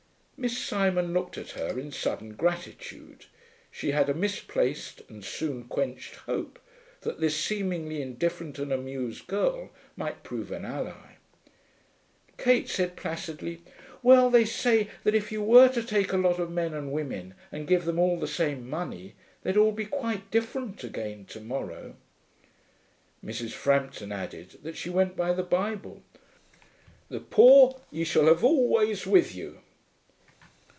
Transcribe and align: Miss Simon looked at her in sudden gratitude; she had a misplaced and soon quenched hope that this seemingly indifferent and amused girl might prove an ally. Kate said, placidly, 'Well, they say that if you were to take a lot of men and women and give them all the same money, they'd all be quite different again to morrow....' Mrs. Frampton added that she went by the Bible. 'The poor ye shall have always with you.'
Miss 0.43 0.57
Simon 0.57 1.13
looked 1.13 1.37
at 1.37 1.51
her 1.51 1.77
in 1.79 1.91
sudden 1.91 2.33
gratitude; 2.33 3.27
she 3.69 3.91
had 3.91 4.09
a 4.09 4.13
misplaced 4.15 5.03
and 5.07 5.23
soon 5.23 5.65
quenched 5.65 6.15
hope 6.15 6.57
that 7.01 7.19
this 7.19 7.39
seemingly 7.39 8.01
indifferent 8.01 8.57
and 8.57 8.73
amused 8.73 9.27
girl 9.27 9.69
might 9.95 10.23
prove 10.23 10.51
an 10.51 10.65
ally. 10.65 11.17
Kate 12.39 12.67
said, 12.67 12.95
placidly, 12.95 13.61
'Well, 14.01 14.31
they 14.31 14.43
say 14.43 14.89
that 15.03 15.13
if 15.13 15.31
you 15.31 15.43
were 15.43 15.69
to 15.73 15.83
take 15.83 16.11
a 16.11 16.17
lot 16.17 16.39
of 16.39 16.49
men 16.49 16.73
and 16.73 16.91
women 16.91 17.35
and 17.51 17.67
give 17.67 17.85
them 17.85 17.99
all 17.99 18.17
the 18.19 18.27
same 18.27 18.67
money, 18.67 19.13
they'd 19.43 19.57
all 19.57 19.71
be 19.71 19.85
quite 19.85 20.31
different 20.31 20.83
again 20.83 21.25
to 21.25 21.39
morrow....' 21.39 21.97
Mrs. 23.23 23.51
Frampton 23.51 24.11
added 24.11 24.57
that 24.63 24.75
she 24.75 24.89
went 24.89 25.15
by 25.15 25.33
the 25.33 25.43
Bible. 25.43 26.01
'The 27.09 27.19
poor 27.19 27.79
ye 27.91 28.03
shall 28.03 28.25
have 28.25 28.43
always 28.43 29.05
with 29.05 29.35
you.' 29.35 29.59